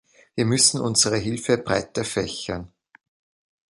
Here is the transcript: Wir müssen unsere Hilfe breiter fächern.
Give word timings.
Wir 0.33 0.45
müssen 0.45 0.81
unsere 0.81 1.17
Hilfe 1.17 1.59
breiter 1.59 2.03
fächern. 2.03 2.73